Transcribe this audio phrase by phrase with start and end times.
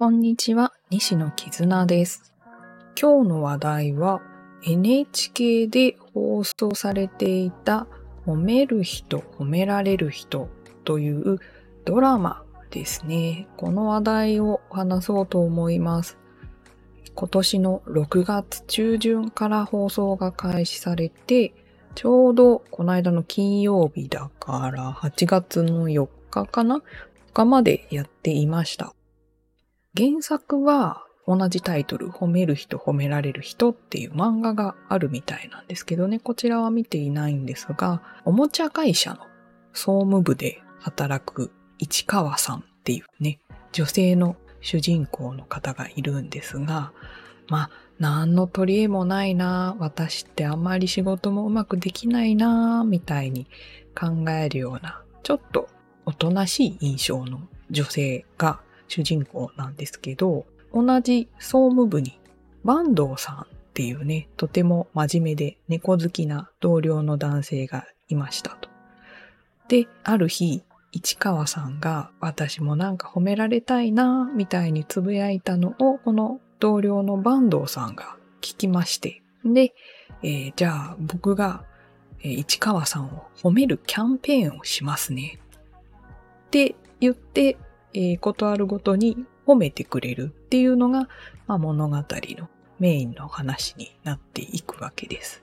[0.00, 2.34] こんにちは、西野絆です。
[3.00, 4.20] 今日の話題は
[4.64, 7.86] NHK で放送されていた
[8.26, 10.48] 褒める人、褒められる人
[10.82, 11.38] という
[11.84, 13.46] ドラマですね。
[13.56, 16.18] この話題を話そうと思います。
[17.14, 21.54] 今年の6月中旬から放送が開始されて、
[21.94, 26.82] ちょうどこの間の金曜日だから8月の4日かな？
[27.34, 28.94] 日までやっていました。
[29.96, 39.18] 原作は同じタイトル、褒める人、褒められる人っていう漫画があるみたいなんですけどね、こちらは見ていないんですが、おもちゃ会社の
[39.72, 43.38] 総務部で働く市川さんっていうね、
[43.72, 46.92] 女性の主人公の方がいるんですが、
[47.48, 53.46] まあ、何の取り柄もないな、私ってあんまり仕事もうまくできないな、みたいに
[53.94, 55.68] 考えるような、ちょっと
[56.06, 62.18] おとなしい印象の女性が主人公なんですけど、同じ総務部に
[62.64, 68.70] 坂東さんっていうね、とても真面目で猫好きな同僚の男性がいましたと。
[69.68, 79.74] で、ある日、市川さんが私もなんか褒められたいな、みたいにつぶやいたのを、この同僚の坂東さんが聞きまして、で、
[80.22, 81.64] えーじゃあ僕が、
[82.22, 85.40] え市川さんを褒めるキャンペーンをしますね。
[86.46, 87.56] って言って、
[87.94, 91.08] えーことあるごとに褒めてくれるっていうのが、
[91.46, 95.42] まあ、物語のメインの話になっていくわけです。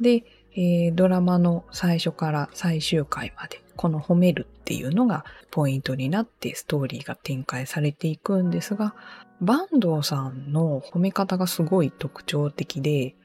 [0.00, 0.24] で、
[0.56, 8.94] えードラマの最初から最終回まで、この褒めるっていうのがポイントになってストーリーが展開されていくんですが、
[9.40, 13.16] 坂東さんの褒め方がすごい特徴的で、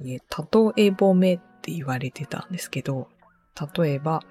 [0.00, 3.08] えー例え褒めって言われてたんですけど、
[3.76, 4.22] 例えば、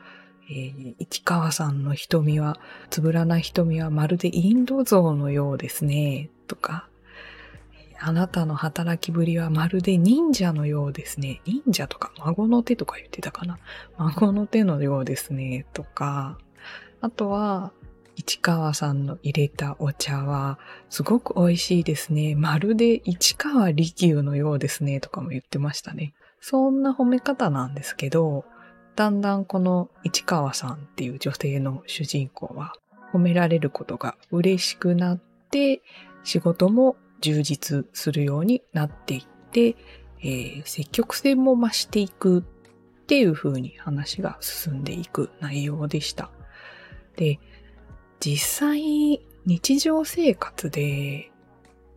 [0.50, 6.90] えー市川さんの瞳は、つぶらな瞳はまるでインド像のようですね、とか、
[8.04, 11.42] あなたの働きぶりはまるで忍者のようですね。
[11.46, 13.60] 忍者とか孫の手とか言ってたかな。
[13.98, 15.66] 孫の手のようですね。
[15.74, 16.38] とか、
[17.00, 17.72] あとは、
[18.16, 20.60] 市川さんの入れたお茶は
[20.90, 22.36] すごく美味しいですね。
[22.36, 25.00] まるで市川利休のようですね。
[25.00, 26.14] とかも言ってましたね。
[26.40, 28.46] そんな褒め方なんですけど、
[28.96, 32.74] だんだんこの市川さんっていう女性の主人公は
[33.14, 35.82] 褒められることが嬉しくなって、
[36.24, 39.76] 仕事も充実するようになっていって、
[40.20, 42.44] えー積極性も増していくっ
[43.08, 46.30] ていう風に話が進んでいく内容でした。
[47.16, 47.40] で、
[48.20, 51.32] 実際日常生活で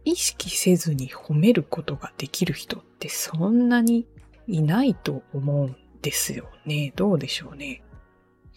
[0.05, 4.07] 意識せずに褒めることができる人ってそんなに
[4.47, 6.93] いないと思うんですよね。
[6.97, 7.83] どうでしょうね。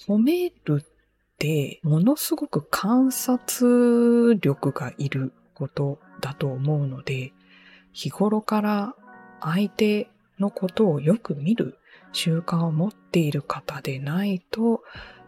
[0.08, 0.86] 褒めるっ
[1.38, 7.34] てものすごく観察力がいることだと思うので、
[7.94, 8.96] 日頃から
[9.42, 11.78] 相手のことをよく見る
[12.12, 14.84] 習慣を持っている方でないと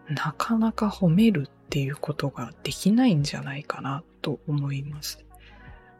[0.10, 5.24] なかなか褒めるっていうことができないんじゃないかなと思います。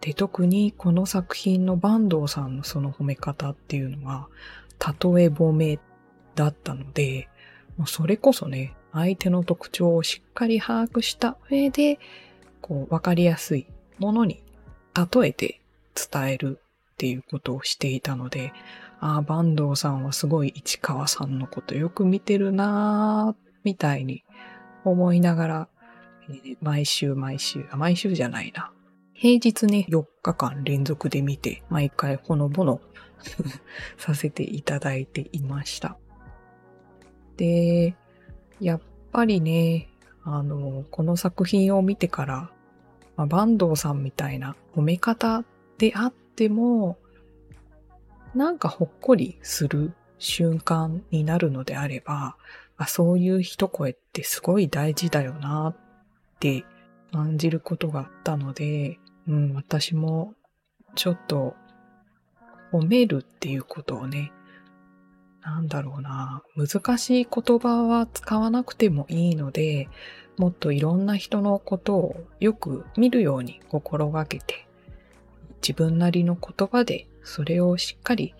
[0.02, 4.28] で、特にこの作品の坂東さんのその褒め方っていうのは、
[4.80, 5.80] 例え褒め
[6.36, 7.28] だったので、
[7.78, 12.00] もうそれこそね、相手の特徴をしっかり把握した上で、
[12.62, 13.68] こう、わかりやすい
[14.00, 14.42] ものに
[14.96, 15.60] 例えて
[15.96, 16.60] 伝える
[16.94, 18.54] っていうことをしていたので、
[19.00, 24.24] ああ、坂東さんはすごい市川さんのことよく見てるなぁ、みたいに
[24.84, 25.68] 思いながら、
[26.62, 28.72] 毎週毎週、毎週じゃないな。
[29.14, 32.82] 平日ね、4日間連続で見て、毎回ほのぼの
[33.98, 35.98] させていただいていました。
[37.38, 37.96] で、
[38.60, 39.90] やっぱりね、
[40.24, 42.52] あの、この作品を見てから、
[43.20, 45.44] まあ、坂東さんみたいな褒め方
[45.78, 46.98] であっても、
[48.34, 52.38] なんかほっこりする瞬間になるのであれば、
[52.78, 55.76] あそういう一声ってすごい大事だよなっ
[56.40, 56.64] て
[57.12, 60.34] 感じることがあったので、うん、私も
[60.96, 61.56] ちょっと
[62.72, 64.32] 褒めるっていうことをね、
[65.42, 69.90] なんだろうな、難しい言葉は使わなくてもいいので、
[70.40, 74.70] もっといろんな人のことをよく見るように心がけて、
[75.62, 78.34] 自分なりの言葉でそれをしっかり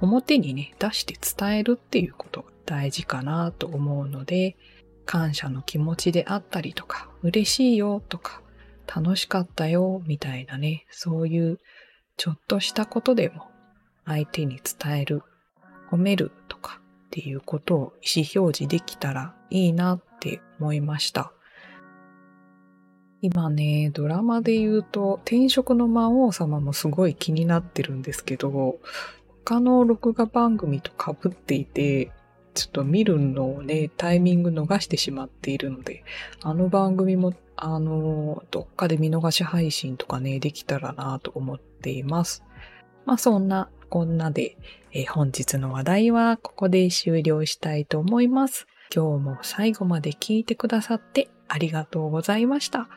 [0.00, 4.56] 表にね、出して伝えるっていうことが大事かなと思うので、
[5.04, 8.42] 感謝の気持ちであったりとか、嬉しいよとか、
[8.86, 11.58] 楽しかったよみたいなね、そういう
[12.16, 13.48] ちょっとしたことでも
[14.04, 15.24] 相手に伝える、
[15.90, 21.32] 褒めるとか、っていうことを意思表示できたらいいなって思いました。
[23.22, 28.78] 今ね、ドラマで言うと、転職の魔王様もすごい気になってるんですけど、
[29.44, 32.12] 他の録画番組と被っていて、
[32.54, 36.02] ちょっと見るのをね、タイミング逃してしまっているので、
[36.42, 42.42] あの番組も、あの、どっかで見逃し配信とかね、できたらなと思っています。
[43.04, 44.56] まあそんなこんなで、
[44.92, 48.66] えー、本日の話題はここで終了したいと思います。
[48.94, 52.88] 今日も最後まで聞いてくださってありがとうございました。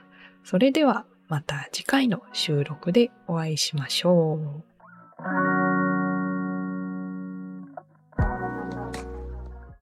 [0.44, 4.73] それではまた次回の収録でお会いしましょう。